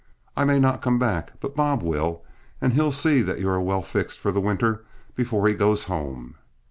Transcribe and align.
I 0.35 0.45
may 0.45 0.57
not 0.57 0.81
come 0.81 0.97
back, 0.97 1.33
but 1.41 1.55
Bob 1.55 1.83
will, 1.83 2.23
and 2.59 2.73
he'll 2.73 2.91
see 2.91 3.21
that 3.21 3.37
you 3.39 3.47
are 3.49 3.61
well 3.61 3.83
fixed 3.83 4.17
for 4.17 4.31
the 4.31 4.41
winter 4.41 4.83
before 5.13 5.47
he 5.47 5.53
goes 5.53 5.83
home. 5.83 6.37